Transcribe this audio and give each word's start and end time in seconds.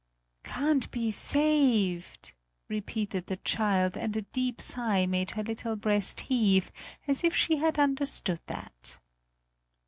"Can't 0.43 0.89
be 0.89 1.11
saved!" 1.11 2.33
repeated 2.67 3.27
the 3.27 3.37
child, 3.37 3.95
and 3.95 4.17
a 4.17 4.23
deep 4.23 4.59
sigh 4.59 5.05
made 5.05 5.29
her 5.37 5.43
little 5.43 5.75
breast 5.75 6.21
heave, 6.21 6.71
as 7.07 7.23
if 7.23 7.35
she 7.35 7.57
had 7.57 7.77
understood 7.77 8.41
that. 8.47 8.97